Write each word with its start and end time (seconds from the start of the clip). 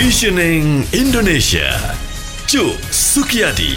Visioning 0.00 0.88
Indonesia. 0.96 1.76
Cuk 2.48 2.80
Sukiyadi 2.88 3.76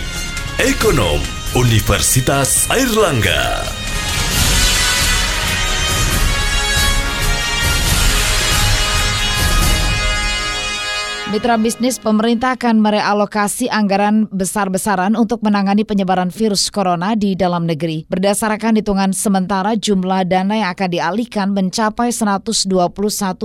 Ekonom 0.55 1.19
Universitas 1.51 2.63
Airlangga 2.71 3.82
Mitra 11.33 11.57
bisnis 11.57 11.97
pemerintah 11.97 12.53
akan 12.53 12.77
merealokasi 12.77 13.65
anggaran 13.65 14.29
besar-besaran 14.29 15.17
untuk 15.17 15.41
menangani 15.41 15.81
penyebaran 15.81 16.29
virus 16.29 16.69
corona 16.69 17.17
di 17.17 17.33
dalam 17.33 17.65
negeri. 17.65 18.05
Berdasarkan 18.05 18.77
hitungan 18.77 19.17
sementara 19.17 19.73
jumlah 19.73 20.29
dana 20.29 20.61
yang 20.61 20.69
akan 20.77 20.93
dialihkan 20.93 21.49
mencapai 21.57 22.13
121 22.13 22.69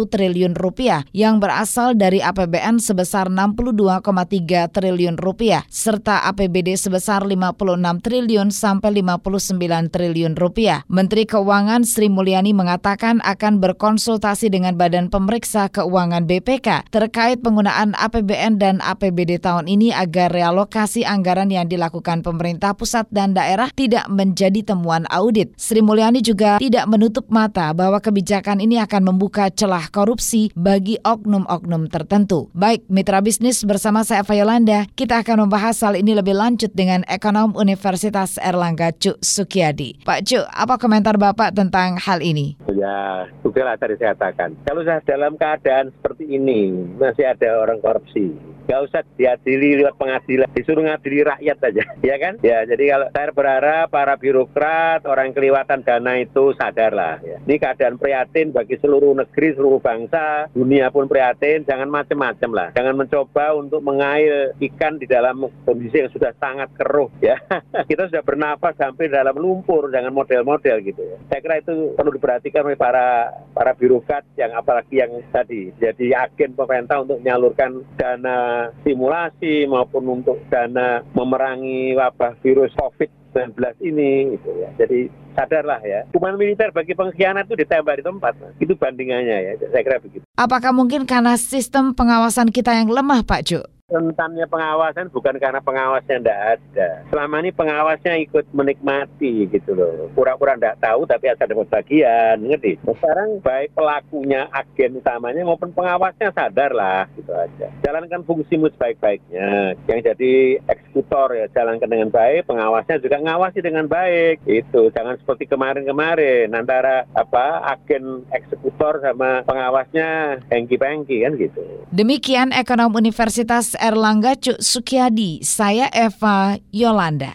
triliun 0.04 0.52
rupiah 0.52 1.08
yang 1.16 1.40
berasal 1.40 1.96
dari 1.96 2.20
APBN 2.20 2.76
sebesar 2.76 3.32
62,3 3.32 4.68
triliun 4.68 5.16
rupiah 5.16 5.64
serta 5.72 6.28
APBD 6.28 6.76
sebesar 6.76 7.24
56 7.24 8.04
triliun 8.04 8.52
sampai 8.52 9.00
59 9.00 9.88
triliun 9.88 10.36
rupiah. 10.36 10.84
Menteri 10.92 11.24
Keuangan 11.24 11.88
Sri 11.88 12.12
Mulyani 12.12 12.52
mengatakan 12.52 13.24
akan 13.24 13.64
berkonsultasi 13.64 14.52
dengan 14.52 14.76
Badan 14.76 15.08
Pemeriksa 15.08 15.72
Keuangan 15.72 16.28
BPK 16.28 16.92
terkait 16.92 17.40
penggunaan 17.40 17.77
penggunaan 17.78 17.94
APBN 17.94 18.58
dan 18.58 18.76
APBD 18.82 19.38
tahun 19.38 19.70
ini 19.70 19.94
agar 19.94 20.34
realokasi 20.34 21.06
anggaran 21.06 21.46
yang 21.46 21.70
dilakukan 21.70 22.26
pemerintah 22.26 22.74
pusat 22.74 23.06
dan 23.14 23.38
daerah 23.38 23.70
tidak 23.70 24.10
menjadi 24.10 24.74
temuan 24.74 25.06
audit. 25.14 25.54
Sri 25.54 25.78
Mulyani 25.78 26.18
juga 26.18 26.58
tidak 26.58 26.90
menutup 26.90 27.30
mata 27.30 27.70
bahwa 27.70 28.02
kebijakan 28.02 28.58
ini 28.58 28.82
akan 28.82 29.14
membuka 29.14 29.46
celah 29.54 29.86
korupsi 29.94 30.50
bagi 30.58 30.98
oknum-oknum 31.06 31.86
tertentu. 31.86 32.50
Baik, 32.50 32.82
mitra 32.90 33.22
bisnis 33.22 33.62
bersama 33.62 34.02
saya 34.02 34.26
Eva 34.26 34.34
Yolanda, 34.34 34.78
kita 34.98 35.22
akan 35.22 35.46
membahas 35.46 35.78
hal 35.78 35.94
ini 35.94 36.18
lebih 36.18 36.34
lanjut 36.34 36.74
dengan 36.74 37.06
ekonom 37.06 37.54
Universitas 37.54 38.42
Erlangga 38.42 38.90
Cuk 38.90 39.22
Sukiyadi. 39.22 40.02
Pak 40.02 40.26
Cuk, 40.26 40.50
apa 40.50 40.74
komentar 40.82 41.14
Bapak 41.14 41.54
tentang 41.54 41.94
hal 42.02 42.18
ini? 42.26 42.58
Ya, 42.74 43.30
lah 43.44 43.76
tadi 43.76 44.00
saya 44.00 44.14
katakan. 44.16 44.56
Kalau 44.64 44.80
dalam 44.82 45.36
keadaan 45.36 45.92
seperti 45.92 46.24
ini, 46.30 46.72
masih 46.96 47.26
ada 47.28 47.60
orang 47.60 47.67
korupsi. 47.84 48.32
Gak 48.68 48.84
usah 48.84 49.00
diadili 49.16 49.80
lewat 49.80 49.96
pengadilan, 49.96 50.48
disuruh 50.52 50.84
ngadili 50.84 51.24
rakyat 51.24 51.56
saja, 51.56 51.82
ya 52.08 52.16
kan? 52.20 52.36
Ya, 52.44 52.68
jadi 52.68 52.84
kalau 52.92 53.06
saya 53.16 53.32
berharap 53.32 53.86
para 53.88 54.14
birokrat, 54.20 55.08
orang 55.08 55.32
kelewatan 55.32 55.80
dana 55.80 56.20
itu 56.20 56.52
sadarlah. 56.52 57.16
Ya. 57.24 57.40
Ini 57.48 57.56
keadaan 57.56 57.96
prihatin 57.96 58.52
bagi 58.52 58.76
seluruh 58.76 59.16
negeri, 59.16 59.56
seluruh 59.56 59.80
bangsa, 59.80 60.52
dunia 60.52 60.92
pun 60.92 61.08
prihatin, 61.08 61.64
jangan 61.64 61.88
macam-macam 61.88 62.50
lah. 62.52 62.68
Jangan 62.76 62.92
mencoba 62.92 63.56
untuk 63.56 63.80
mengail 63.80 64.52
ikan 64.60 65.00
di 65.00 65.08
dalam 65.08 65.48
kondisi 65.64 66.04
yang 66.04 66.12
sudah 66.12 66.36
sangat 66.36 66.68
keruh, 66.76 67.08
ya. 67.24 67.40
Kita 67.88 68.12
sudah 68.12 68.20
bernafas 68.20 68.76
sampai 68.76 69.08
dalam 69.08 69.40
lumpur, 69.40 69.88
jangan 69.88 70.12
model-model 70.12 70.76
gitu 70.84 71.02
ya. 71.08 71.16
Saya 71.32 71.40
kira 71.40 71.56
itu 71.64 71.96
perlu 71.96 72.12
diperhatikan 72.14 72.68
oleh 72.68 72.76
para 72.76 73.32
para 73.56 73.74
birokrat 73.74 74.22
yang 74.38 74.54
apalagi 74.54 75.02
yang 75.02 75.18
tadi 75.34 75.74
jadi 75.82 76.30
agen 76.30 76.54
pemerintah 76.54 77.02
untuk 77.02 77.18
menyalurkan 77.18 77.57
dana 77.98 78.70
simulasi 78.86 79.66
maupun 79.66 80.22
untuk 80.22 80.38
dana 80.46 81.02
memerangi 81.12 81.98
wabah 81.98 82.38
virus 82.38 82.70
COVID-19 82.78 83.58
ini 83.82 84.38
gitu 84.38 84.50
ya. 84.62 84.70
Jadi 84.78 85.10
sadarlah 85.34 85.82
ya. 85.82 86.06
Hukuman 86.10 86.34
militer 86.34 86.74
bagi 86.74 86.94
pengkhianat 86.94 87.46
itu 87.50 87.58
ditembak 87.62 87.98
di 87.98 88.04
tempat. 88.06 88.32
Itu 88.58 88.74
bandingannya 88.78 89.36
ya. 89.42 89.52
Saya 89.70 89.82
kira 89.82 89.98
begitu. 90.02 90.24
Apakah 90.34 90.70
mungkin 90.74 91.06
karena 91.06 91.38
sistem 91.38 91.94
pengawasan 91.94 92.50
kita 92.50 92.74
yang 92.74 92.90
lemah, 92.90 93.22
Pak 93.22 93.42
Juk? 93.46 93.77
Rentannya 93.88 94.44
pengawasan 94.44 95.08
bukan 95.08 95.40
karena 95.40 95.64
pengawasnya 95.64 96.20
tidak 96.20 96.40
ada. 96.60 96.88
Selama 97.08 97.40
ini 97.40 97.50
pengawasnya 97.56 98.20
ikut 98.20 98.44
menikmati 98.52 99.48
gitu 99.48 99.72
loh. 99.72 100.12
Pura-pura 100.12 100.60
tidak 100.60 100.76
tahu 100.84 101.08
tapi 101.08 101.32
asal 101.32 101.48
dapat 101.48 101.72
bagian, 101.72 102.36
ngerti? 102.36 102.76
Sekarang 102.84 103.40
baik 103.40 103.72
pelakunya, 103.72 104.44
agen 104.52 105.00
utamanya 105.00 105.40
maupun 105.48 105.72
pengawasnya 105.72 106.28
sadar 106.36 106.76
lah 106.76 107.08
gitu 107.16 107.32
aja. 107.32 107.72
Jalankan 107.80 108.28
fungsimu 108.28 108.68
sebaik-baiknya. 108.76 109.72
Yang 109.88 110.00
jadi 110.12 110.32
eksekutor 110.68 111.32
ya 111.32 111.48
jalankan 111.56 111.88
dengan 111.88 112.12
baik, 112.12 112.44
pengawasnya 112.44 113.00
juga 113.00 113.16
ngawasi 113.24 113.64
dengan 113.64 113.88
baik. 113.88 114.44
Itu 114.44 114.92
jangan 114.92 115.16
seperti 115.16 115.48
kemarin-kemarin 115.48 116.52
antara 116.52 117.08
apa 117.16 117.64
agen 117.72 118.28
eksekutor 118.36 119.00
sama 119.00 119.40
pengawasnya 119.48 120.44
hengki-pengki 120.52 121.24
kan 121.24 121.40
gitu. 121.40 121.64
Demikian 121.88 122.52
ekonom 122.52 122.92
Universitas 122.92 123.77
Erlangga 123.78 124.34
Cuk 124.34 124.58
Sukiadi, 124.60 125.40
saya 125.46 125.88
Eva 125.94 126.58
Yolanda. 126.74 127.34